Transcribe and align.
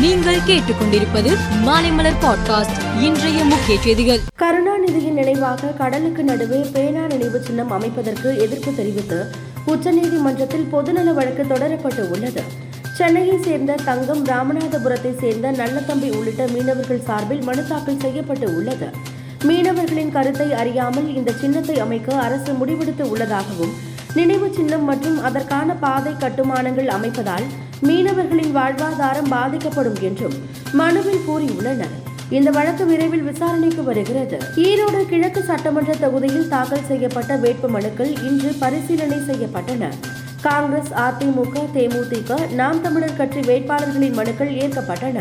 நீங்கள் 0.00 0.38
கேட்டுக்கொண்டிருப்பது 0.46 1.30
மாலைமலர் 1.64 2.18
பாட்காஸ்ட் 2.20 2.78
இன்றைய 3.00 3.44
முக்கிய 3.44 3.80
செய்திகள். 3.80 4.20
கருணாநிதியின் 4.38 5.12
நினைவாக 5.12 5.66
கடலுக்கு 5.66 6.24
நடுவே 6.24 6.60
பேனா 6.72 7.06
நினைவு 7.06 7.40
சின்னம் 7.40 7.70
அமைப்பதற்கு 7.70 8.38
எதிர்ப்பு 8.38 8.74
தெரிவித்து 8.74 9.18
உச்சநீதிமன்றத்தில் 9.66 10.66
பொதுநல 10.72 11.14
வழக்கு 11.14 11.42
தொடரப்பட்டு 11.42 12.10
உள்ளது. 12.10 12.42
சென்னையை 12.96 13.36
சேர்ந்த 13.42 13.74
தங்கம் 13.84 14.26
ராமநாதபுரத்தை 14.26 15.18
சேர்ந்த 15.18 15.52
நல்லத்தம்பி 15.52 16.16
உள்ளிட்ட 16.16 16.46
மீனவர்கள் 16.46 17.04
சார்பில் 17.04 17.42
மனு 17.42 17.66
தாக்கல் 17.66 18.00
செய்யப்பட்டு 18.00 18.56
உள்ளது. 18.56 18.90
மீனவர்களின் 19.44 20.12
கருத்தை 20.12 20.52
அறியாமல் 20.52 21.14
இந்த 21.14 21.32
சின்னத்தை 21.32 21.78
அமைக்க 21.78 22.20
அரசு 22.20 22.52
முடிவெடுத்து 22.52 23.02
உள்ளதாகவும் 23.02 23.74
நினைவு 24.14 24.52
சின்னம் 24.54 24.84
மற்றும் 24.84 25.22
அதற்கான 25.22 25.74
பாதை 25.74 26.12
கட்டுமானங்கள் 26.18 26.86
அமைப்பதால் 26.86 27.44
மீனவர்களின் 27.82 28.54
வாழ்வாதாரம் 28.56 29.28
பாதிக்கப்படும் 29.28 29.98
என்றும் 30.00 30.34
மனுவில் 30.72 31.22
கூறியுள்ளனர். 31.28 31.94
இந்த 32.30 32.50
வழக்கு 32.50 32.86
விரைவில் 32.86 33.22
விசாரணைக்கு 33.22 33.84
வருகிறது. 33.84 34.38
ஈரோடு 34.56 35.04
கிழக்கு 35.06 35.42
சட்டமன்ற 35.42 35.94
தொகுதியில் 35.94 36.48
தாக்கல் 36.48 36.88
செய்யப்பட்ட 36.88 37.36
வேட்பு 37.36 37.68
மனுக்கள் 37.68 38.12
இன்று 38.22 38.52
பரிசீலனை 38.58 39.18
செய்யப்பட்டன. 39.18 39.88
காங்கிரஸ் 40.40 40.92
அதிமுக 40.94 41.64
தேமுதிக 41.74 42.50
நாம் 42.50 42.80
தமிழர் 42.80 43.16
கட்சி 43.16 43.40
வேட்பாளர்களின் 43.40 44.12
மனுக்கள் 44.12 44.52
ஏற்கப்பட்டன. 44.54 45.20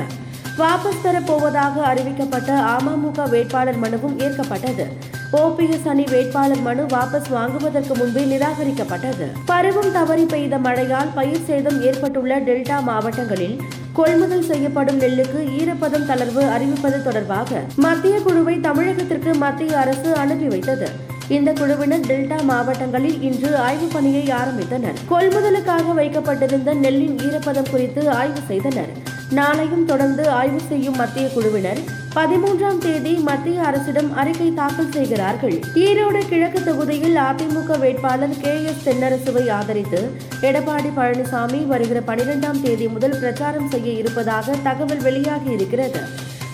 வாபஸ் 0.59 1.04
பெறப்போவதாக 1.04 1.76
அறிவிக்கப்பட்ட 1.90 2.52
அமமுக 2.76 3.30
வேட்பாளர் 3.30 3.81
மனுவும் 3.84 4.16
ஏற்கப்பட்டது. 4.18 4.85
ஓபிஎஸ் 5.34 5.88
அணி 5.88 6.04
வேட்பாளர் 6.09 6.62
மனு 6.62 6.84
வாபஸ் 6.84 7.30
வாங்குவதற்கு 7.30 7.95
முன்பே 7.95 8.23
நிராகரிக்கப்பட்டது. 8.23 9.26
பருவம் 9.45 9.91
தவறி 9.91 10.26
பெய்த 10.26 10.58
மழையால் 10.58 11.12
பயிர் 11.16 11.45
சேதம் 11.45 11.82
ஏற்பட்டுள்ள 11.82 12.40
டெல்டா 12.40 12.84
மாவட்டங்களில் 12.84 13.62
கொள்முதல் 13.94 14.44
செய்யப்படும் 14.44 14.99
நெல்லுக்கு 14.99 15.40
ஈரப்பதம் 15.59 16.08
தளர்வு 16.09 16.44
அறிவிப்பது 16.55 17.04
தொடர்பாக 17.04 17.62
மத்திய 17.76 18.20
குழுவை 18.20 18.55
தமிழகத்திற்கு 18.57 19.35
மத்திய 19.35 19.80
அரசு 19.80 20.15
அனுப்பி 20.15 20.48
வைத்தது. 20.48 20.90
இந்த 21.27 21.54
குழுவினர் 21.54 22.07
டெல்டா 22.12 22.43
மாவட்டங்களில் 22.43 23.21
இன்று 23.21 23.57
ஆய்வு 23.57 23.87
பணியை 23.93 24.26
ஆரம்பித்தனர். 24.41 24.99
கொள்முதலுக்காக 25.10 25.93
வைக்கப்பட்டிருந்த 25.93 26.74
நெல்லின் 26.74 27.18
ஈரப்பதம் 27.18 27.70
குறித்து 27.70 28.10
ஆய்வு 28.12 28.41
செய்தனர். 28.48 29.09
நாளையும் 29.38 29.85
தொடர்ந்து 29.85 30.30
ஆய்வு 30.30 30.60
செய்யும் 30.70 30.96
மத்திய 30.96 31.27
குழுவினர் 31.27 31.80
பதிமூன்றாம் 32.16 32.77
தேதி 32.77 33.12
மத்திய 33.13 33.63
அரசிடம் 33.63 34.13
அறிக்கை 34.13 34.54
தாக்கல் 34.54 34.91
செய்கிறார்கள். 34.91 35.58
ஈரோடு 35.76 36.21
கிழக்கு 36.30 36.63
தொகுதியில் 36.63 37.16
அதிமுக 37.16 37.77
வேட்பாளர் 37.80 38.36
கே 38.41 38.63
எஸ் 38.63 38.84
தென்னரசுவை 38.86 39.49
ஆதரித்து 39.49 40.02
எடப்பாடி 40.41 40.91
பழனிசாமி 40.96 41.68
வருகிற 41.68 42.02
பனிரெண்டாம் 42.08 42.62
தேதி 42.62 42.88
முதல் 42.88 43.20
பிரச்சாரம் 43.20 43.70
செய்ய 43.70 43.91
இருப்பதாக 43.91 44.55
தகவல் 44.63 45.02
வெளியாகி 45.02 45.52
இருக்கிறது. 45.52 46.02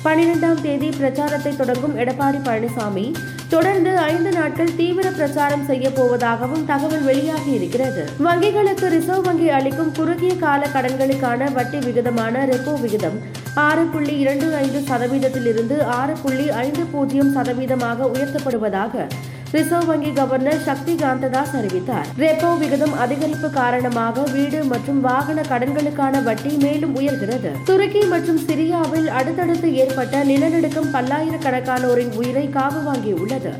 பனிரெண்டாம் 0.05 0.61
தேதி 0.61 0.89
பிரச்சாரத்தை 0.97 1.51
தொடங்கும் 1.55 1.95
எடப்பாடி 1.95 2.39
பழனிசாமி 2.43 3.05
தொடர்ந்து 3.49 3.91
ஐந்து 4.03 4.31
நாட்கள் 4.31 4.75
தீவிர 4.75 5.07
பிரச்சாரம் 5.11 5.65
செய்ய 5.65 5.89
போவதாகவும் 5.89 6.65
தகவல் 6.65 7.03
வெளியாகி 7.03 7.51
இருக்கிறது. 7.51 8.03
வங்கிகளுக்கு 8.23 8.87
ரிசர்வ் 8.87 9.27
வங்கி 9.27 9.49
அளிக்கும் 9.49 9.91
குறுகிய 9.91 10.33
கால 10.35 10.67
கடன்களுக்கான 10.67 11.51
வட்டி 11.53 11.77
விகிதமான 11.77 12.45
ரெப்போ 12.45 12.73
விகிதம் 12.81 13.17
ஆறு 13.57 13.85
புள்ளி 13.85 14.15
இரண்டு 14.17 14.47
ஐந்து 14.55 14.79
சதவீதத்திலிருந்து 14.89 15.77
ஆறு 15.99 16.15
புள்ளி 16.23 16.47
ஐந்து 16.63 16.85
பூஜ்ஜியம் 16.85 17.33
சதவீதமாக 17.37 18.09
உயர்த்தப்படுவதாக 18.15 19.07
ரிசர்வ் 19.55 19.89
வங்கி 19.89 20.11
கவர்னர் 20.11 20.63
சக்தி 20.67 20.93
காந்ததாஸ் 21.01 21.53
அறிவித்தார். 21.57 22.07
ரெப்போ 22.23 22.49
விகிதம் 22.61 22.95
அதிகரிப்பு 23.03 23.49
காரணமாக 23.49 24.23
வீடு 24.35 24.59
மற்றும் 24.71 24.99
வாகன 25.01 25.41
கடன்களுக்கான 25.51 26.23
வட்டி 26.23 26.51
மேலும் 26.63 26.95
உயர்கிறது. 26.99 27.51
துருக்கி 27.69 28.01
மற்றும் 28.13 28.41
சிரியாவில் 28.47 29.07
அடுத்தடுத்து 29.19 29.69
ஏற்பட்ட 29.83 30.23
நிலநடுக்கம் 30.23 30.91
பல்லாயிரக்கணக்கானோரின் 30.95 32.13
உயிரை 32.21 32.45
காவு 32.57 32.81
வாங்கியுள்ளது. 32.89 33.53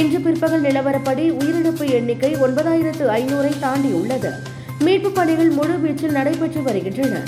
இன்று 0.00 0.20
பிற்பகல் 0.20 0.62
நிலவரப்படி 0.62 1.26
உயிரிழப்பு 1.40 1.86
எண்ணிக்கை 1.98 2.32
ஒன்பதாயிரத்து 2.46 3.06
ஐநூறை 3.18 3.52
தாண்டியுள்ளது. 3.66 4.32
மீட்பு 4.78 5.10
பணிகள் 5.10 5.52
முழுவீச்சில் 5.52 6.16
நடைபெற்று 6.18 6.62
வருகின்றன. 6.62 7.20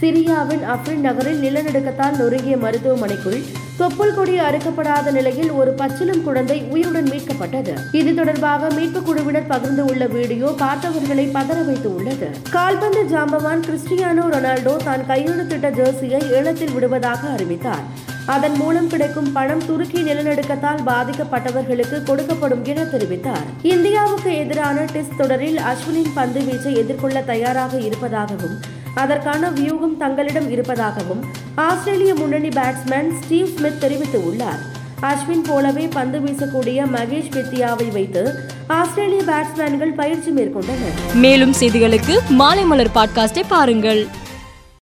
சிரியாவின் 0.00 0.64
அப்ரின் 0.76 1.04
நகரில் 1.08 1.42
நிலநடுக்கத்தால் 1.42 2.16
நொறுங்கிய 2.22 2.56
மருத்துவமனைக்குள் 2.56 3.42
தொப்புள் 3.78 4.12
கொடி 4.16 4.34
அறுக்கப்படாத 4.46 5.12
நிலையில் 5.16 5.50
ஒரு 5.60 5.70
பச்சிலும் 5.78 6.20
குழந்தை 6.26 6.56
உயிருடன் 6.72 7.08
மீட்கப்பட்டது. 7.12 7.72
இது 8.00 8.10
தொடர்பாக 8.18 8.68
மீட்பு 8.76 9.00
குழுவினர் 9.02 9.48
பகிர்ந்துள்ள 9.52 10.04
வீடியோ 10.12 10.48
பார்த்தவர்களை 10.60 11.24
பதற 11.36 11.58
வைத்து 11.68 11.88
உள்ளது. 11.96 12.28
கால்பந்து 12.56 13.02
ஜாம்பவான் 13.12 13.64
கிறிஸ்டியானோ 13.66 14.26
ரொனால்டோ 14.34 14.74
தான் 14.88 15.02
கையெழுத்திட்ட 15.10 15.70
ஜெர்சியை 15.78 16.20
ஏலத்தில் 16.38 16.74
விடுவதாக 16.76 17.28
அறிவித்தார். 17.36 17.84
அதன் 18.34 18.56
மூலம் 18.60 18.88
கிடைக்கும் 18.92 19.32
பணம் 19.32 19.66
துருக்கி 19.66 20.02
நிலநடுக்கத்தால் 20.10 20.84
பாதிக்கப்பட்டவர்களுக்கு 20.90 21.98
கொடுக்கப்படும் 22.10 22.64
என 22.74 22.86
தெரிவித்தார். 22.94 23.44
இந்தியாவுக்கு 23.74 24.30
எதிரான 24.44 24.86
டெஸ்ட் 24.94 25.18
தொடரில் 25.22 25.60
அஸ்வினின் 25.72 26.14
பந்து 26.20 26.42
வீச்சை 26.46 26.74
எதிர்கொள்ள 26.84 27.20
தயாராக 27.32 27.74
இருப்பதாகவும் 27.88 28.56
அதற்கான 28.94 29.50
வியூகம் 29.50 29.96
தங்களிடம் 29.96 30.50
இருப்பதாகவும் 30.50 31.24
ஆஸ்திரேலிய 31.54 32.14
முன்னணி 32.14 32.48
பேட்ஸ்மேன் 32.48 33.22
ஸ்டீவ் 33.24 33.56
ஸ்மித் 33.56 33.84
தெரிவித்துள்ளார். 33.84 34.60
அஸ்வின் 35.02 35.44
போலவே 35.46 35.86
பந்து 35.86 36.18
வீசக்கூடிய 36.18 36.86
மகேஷ் 36.96 37.30
வித்யாவை 37.30 37.92
வைத்து 37.92 38.38
ஆஸ்திரேலிய 38.66 39.22
பேட்ஸ்மேன்கள் 39.22 39.94
பயிற்சி 39.94 40.30
மேற்கொண்டனர். 40.30 41.14
மேலும் 41.14 41.54
செய்திகளுக்கு 41.60 42.18
மாலைமலர் 42.38 42.90
பாட்காஸ்டை 42.94 43.42
பாருங்கள். 43.48 44.06